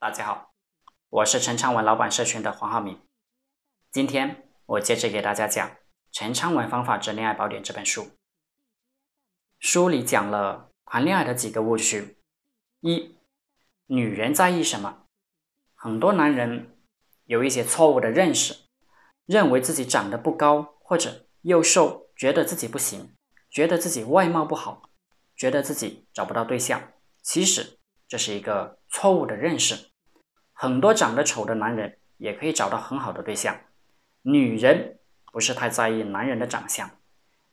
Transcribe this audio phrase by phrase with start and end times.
[0.00, 0.54] 大家好，
[1.10, 3.02] 我是陈昌文老板社群的黄浩明。
[3.92, 5.68] 今天我接着给大家讲
[6.10, 8.12] 《陈昌文方法之恋爱宝典》这本书。
[9.58, 12.16] 书里讲了谈恋爱的几个误区：
[12.80, 13.14] 一、
[13.88, 15.02] 女人在意什么？
[15.74, 16.78] 很多男人
[17.26, 18.56] 有一些错误的认识，
[19.26, 23.14] 认为自己长得不高或者又瘦，觉得自己不行，
[23.50, 24.88] 觉得自己外貌不好，
[25.36, 26.94] 觉得自己找不到对象。
[27.20, 27.78] 其实
[28.08, 29.89] 这是一个错误的认识。
[30.60, 33.60] 很多长得丑的男人也可以找到很好的对象。
[34.20, 34.98] 女人
[35.32, 36.90] 不是太在意男人的长相，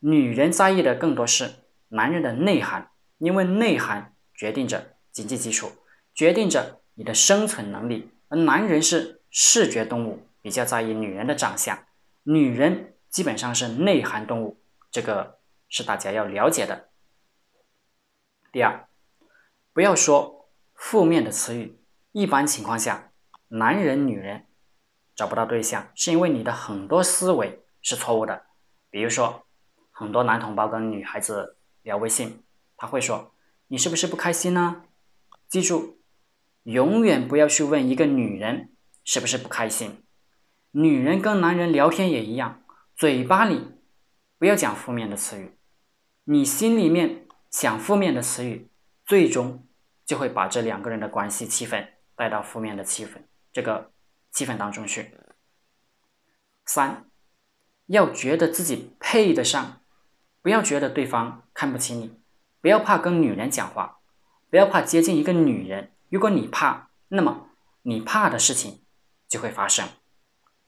[0.00, 1.52] 女人在意的更多是
[1.90, 5.70] 男人的内涵，因为内涵决定着经济基础，
[6.16, 8.10] 决定着你的生存能力。
[8.26, 11.78] 而男人是视觉动物，比较在意女人的长相，
[12.24, 14.58] 女人基本上是内涵动物，
[14.90, 15.38] 这个
[15.68, 16.88] 是大家要了解的。
[18.50, 18.88] 第二，
[19.72, 21.78] 不要说负面的词语。
[22.18, 23.12] 一般情况下，
[23.48, 24.46] 男人、女人
[25.14, 28.46] 找不到对象，是因为你的很多思维是错误的。
[28.88, 29.44] 比如说，
[29.90, 32.42] 很多男同胞跟女孩子聊微信，
[32.78, 33.34] 他会说
[33.68, 34.84] ：“你是不是不开心呢？”
[35.46, 35.98] 记住，
[36.62, 38.70] 永远不要去问一个女人
[39.04, 40.02] 是不是不开心。
[40.70, 42.62] 女人跟男人聊天也一样，
[42.96, 43.72] 嘴巴里
[44.38, 45.58] 不要讲负面的词语，
[46.24, 48.70] 你心里面想负面的词语，
[49.04, 49.66] 最终
[50.06, 51.86] 就会把这两个人的关系气氛。
[52.16, 53.18] 带到负面的气氛
[53.52, 53.92] 这个
[54.32, 55.14] 气氛当中去。
[56.64, 57.08] 三，
[57.86, 59.80] 要觉得自己配得上，
[60.42, 62.18] 不要觉得对方看不起你，
[62.60, 63.98] 不要怕跟女人讲话，
[64.50, 65.92] 不要怕接近一个女人。
[66.08, 67.50] 如果你怕，那么
[67.82, 68.82] 你怕的事情
[69.28, 69.88] 就会发生。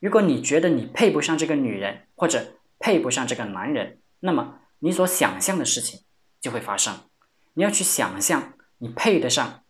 [0.00, 6.00] 如果你觉得你配不上这个女人，或者配不上这个男人，那么你所想象的事情
[6.40, 7.08] 就会发生。
[7.54, 9.63] 你要去想象你配得上。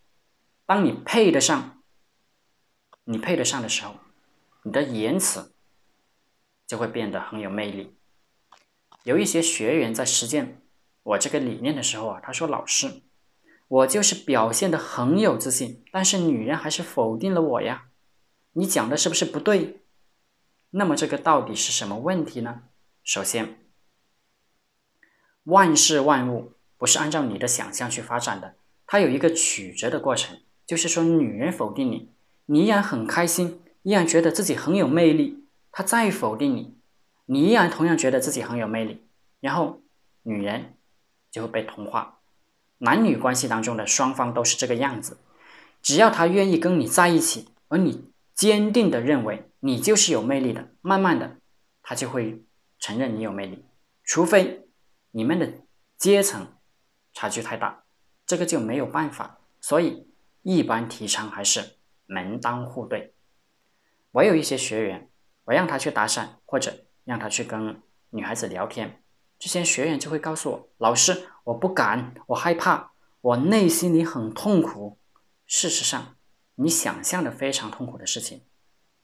[0.67, 1.83] 当你配得上，
[3.05, 3.97] 你配得上的时候，
[4.63, 5.55] 你的言辞
[6.67, 7.95] 就会变得很有魅力。
[9.03, 10.63] 有一些学员在实践
[11.03, 13.03] 我这个理念的时候啊，他说：“老师，
[13.69, 17.89] 我就是表现的很有自信，但是女人还是否定了我呀？
[18.53, 19.83] 你讲的是不是不对？
[20.71, 22.63] 那么这个到底是什么问题呢？
[23.03, 23.59] 首先，
[25.43, 32.09] 万事万物不是按照你的想象去发展的，它有一个曲折的过程。”就是说，女人否定你，
[32.47, 35.45] 你依然很开心，依然觉得自己很有魅力。
[35.71, 36.75] 她再否定你，
[37.27, 39.03] 你依然同样觉得自己很有魅力。
[39.41, 39.83] 然后，
[40.23, 40.75] 女人
[41.31, 42.21] 就会被同化。
[42.79, 45.19] 男女关系当中的双方都是这个样子。
[45.83, 51.37] 只要他愿意跟你在一起，而你坚定的认为你就是有魅力的，慢慢的，
[51.83, 52.43] 他就会
[52.79, 53.65] 承认你有魅力。
[54.03, 54.67] 除非
[55.11, 55.53] 你们的
[55.99, 56.47] 阶层
[57.13, 57.85] 差距太大，
[58.25, 59.41] 这个就没有办法。
[59.61, 60.09] 所以。
[60.45, 63.15] 一般提倡还是门当户对。
[64.11, 65.11] 我有一些学员，
[65.45, 69.03] 我让他去搭讪，或者让他去跟女孩子聊天，
[69.39, 74.99] 这些学员就会告诉我：“老师，我不敢，我害怕，我内心里很痛苦。”
[75.47, 76.17] 事实上，
[76.57, 78.45] 你想象的非常痛苦的事情，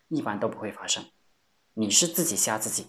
[0.09, 1.07] 一般都不会发生。
[1.73, 2.89] 你是自己吓自己。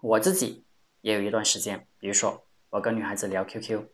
[0.00, 0.64] 我自己
[1.02, 3.84] 也有一段时间，比如说我跟女孩子聊 QQ，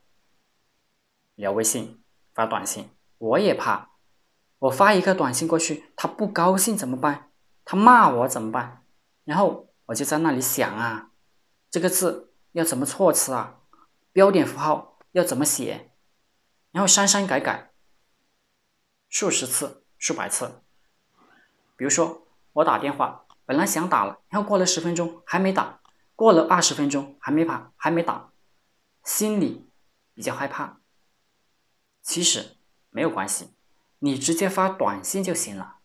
[1.34, 2.00] 聊微信。
[2.38, 2.88] 发短信，
[3.19, 3.91] 我也怕，
[4.60, 7.32] 我发一个短信过去，他不高兴怎么办？
[7.65, 8.84] 他骂我怎么办？
[9.25, 11.10] 然后我就在那里想啊，
[11.69, 13.59] 这个字要怎么措辞啊？
[14.12, 15.91] 标点符号要怎么写？
[16.71, 17.72] 然后删删改改，
[19.09, 20.62] 数十次、数百次。
[21.75, 25.81] 比如说我打电话，本来想打了，然后过了十分钟还没打，
[26.15, 28.31] 过了二十分钟还没打，还没打，
[29.03, 29.69] 心里
[30.15, 30.78] 比较害怕。
[32.08, 32.56] 其实
[32.88, 33.50] 没有关系，
[33.98, 35.80] 你直接发短信就行了。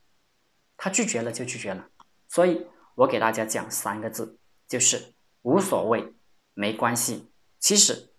[0.78, 1.90] 他拒绝了就拒绝了，
[2.30, 6.14] 所以我给大家讲三个字，就是无所谓，
[6.54, 7.30] 没关系。
[7.60, 8.14] 其实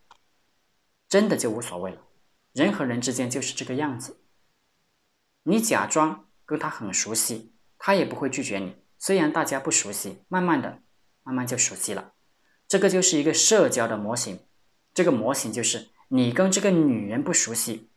[1.09, 2.03] 真的就无所谓了，
[2.53, 4.21] 人和人之间就是这个样子。
[5.45, 8.77] 你假装跟他很熟悉，他也不会拒绝你。
[8.99, 10.83] 虽然大家不熟悉，慢慢的，
[11.23, 12.13] 慢慢就熟悉了。
[12.69, 14.47] 这个就是一个社交的模型，
[14.93, 17.91] 这个模型就是你跟这个女人不熟悉。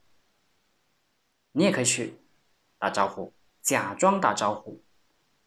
[1.57, 2.19] 你也可以去
[2.77, 3.33] 打招呼，
[3.63, 4.83] 假装打招呼，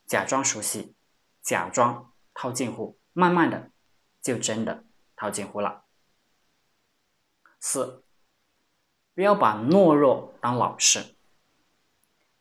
[0.06, 0.92] 假装熟悉，
[1.40, 3.70] 假装套近乎，慢慢的
[4.20, 4.82] 就真的
[5.14, 5.84] 套近乎了。
[7.60, 8.02] 四，
[9.14, 11.14] 不要把懦弱当老实。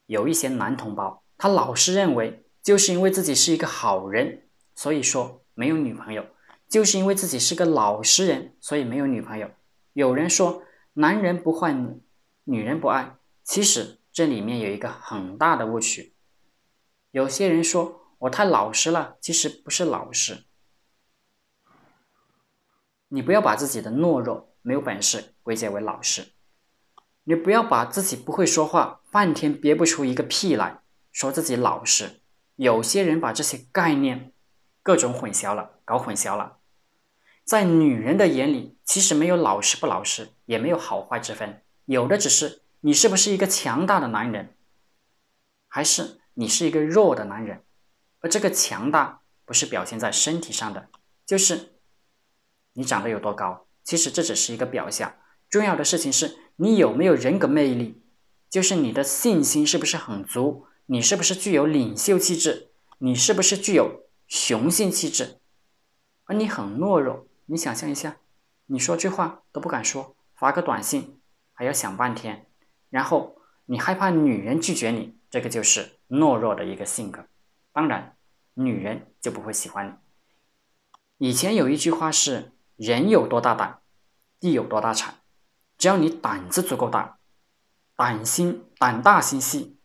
[0.08, 6.24] 有一些男同胞，他老是认为，就是因为自己是一个好人，所以说没有女朋友；
[6.68, 9.52] 就是因为自己是个老实人，所以没有女朋友。
[9.94, 10.64] 有人说，
[10.94, 11.72] 男人不坏，
[12.46, 13.19] 女人不爱。
[13.50, 16.14] 其实这里面有一个很大的误区。
[17.10, 20.44] 有些人说我太老实了，其实不是老实。
[23.08, 26.28] 你不要把自己的懦弱、没有本事归结为老实。
[27.24, 32.22] 你不要把自己不会说话、半天憋不出一个屁来说自己老实。
[32.56, 34.32] 有些人把这些概念
[34.84, 36.60] 各种混淆了，搞混淆了。
[37.44, 44.56] 在女人的眼里，其实没有老实不老实，也没有好坏之分，有的只是你是不是一个强大的男人，
[45.68, 47.64] 还是你是一个弱的男人。
[48.22, 50.90] 而这个强大不是表现在身体上的，
[51.26, 51.80] 就是
[52.74, 53.68] 你长得有多高。
[53.84, 55.16] 其实这只是一个表象，
[55.50, 58.02] 重要的事情是你有没有人格魅力，
[58.50, 65.40] 就是你的信心是不是很足，你是不是具有领袖气质，你是不是具有雄性气质，
[66.26, 67.26] 而你很懦弱。
[67.48, 68.18] 你想象一下，
[68.68, 71.20] 你说句话都不敢说，发个短信
[71.54, 72.49] 还要想半天，
[72.90, 77.26] 然后你害怕女人拒绝你，这个就是懦弱的一个性格。
[77.72, 78.18] 当然，
[78.54, 80.00] 女人就不会喜欢
[81.18, 81.28] 你。
[81.30, 83.82] 以前有一句话是“人有多大胆，
[84.40, 85.16] 地有多大产”，
[85.78, 87.20] 只要你胆子足够大，
[87.96, 89.78] 胆心胆大心细，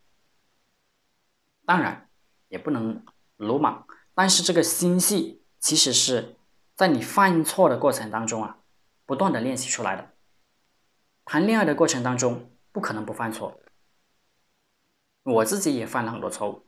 [1.65, 2.09] 当然
[2.49, 3.05] 也不能
[3.37, 6.37] 鲁莽，但是这个心细其实是。
[6.77, 8.59] 在你犯错的过程当中啊，
[9.07, 10.11] 不断的练习出来的。
[11.25, 13.61] 谈恋爱的过程当中，不可能不犯错。
[15.23, 16.67] 我自己也犯了很多错误。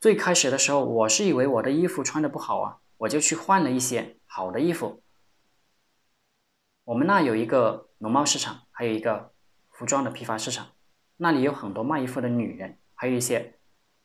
[0.00, 5.02] 最开始的时候，我是以为我的衣服穿的不好啊，我就去换了一些好的衣服。
[6.84, 9.32] 我们那有一个农贸市场，还有一个
[9.68, 10.68] 服装的批发市场，
[11.16, 13.58] 那里有很多卖衣服的女人，还有一些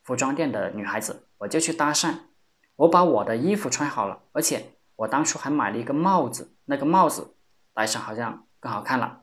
[0.04, 2.16] 服装店的女孩子，我就去搭讪。
[2.78, 4.74] 我把我的衣服穿好了，而且。
[4.98, 7.36] 我当初还买了一个帽子，那个帽子
[7.72, 9.22] 戴上好像更好看了，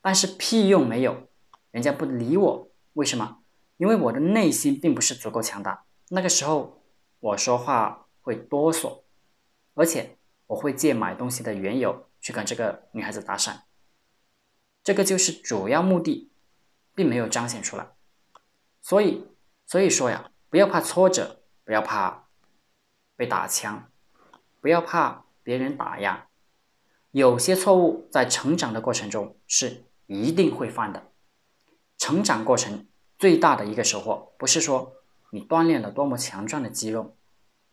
[0.00, 1.27] 但是屁用没有，
[1.70, 3.42] 人家不理我，为什么？
[3.76, 5.84] 因为我的内心并不是足够强大。
[6.08, 6.82] 那个时候
[7.20, 9.02] 我说话会哆嗦，
[9.74, 10.16] 而且
[10.46, 13.60] 我会借买东西的缘由去跟这个女孩子搭讪，
[14.82, 16.30] 这个就是主要目的，
[16.94, 17.88] 并没有彰显出来。
[18.80, 19.26] 所以，
[19.66, 22.28] 所以说呀，不要怕挫折，不要怕
[23.16, 23.90] 被打枪。
[24.60, 26.26] 不要怕别人打压，
[27.12, 31.12] 有些错误在成长的过程中是一定会犯的。
[31.98, 32.86] 成长过程
[33.18, 34.94] 最大的一个收获，不是说
[35.30, 37.16] 你锻炼了多么强壮的肌肉，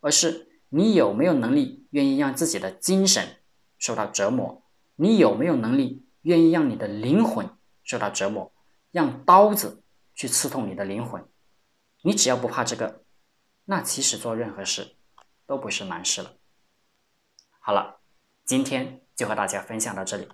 [0.02, 3.38] 而是你有没有能力愿意让自己的精神
[3.78, 4.64] 受到折磨，
[4.96, 7.48] 你有没有能力愿意让你的灵魂
[7.84, 8.52] 受到折磨，
[8.92, 9.84] 让刀子
[10.16, 11.24] 去刺痛你的灵魂。
[12.02, 13.04] 你只要不怕这个，
[13.66, 14.96] 那其实做任何事
[15.46, 16.34] 都不是难事了。
[17.60, 18.00] 好了，
[18.44, 20.28] 今天就和大家分享到这里。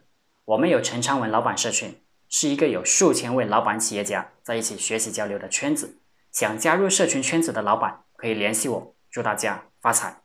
[0.45, 2.00] 我们有陈昌文老板社群，
[2.31, 5.99] 是一个有数千位老板企业家在一起学习交流的圈子。
[6.31, 8.95] 想加入社群圈子的老板可以联系我。
[9.11, 10.20] 祝大家发财！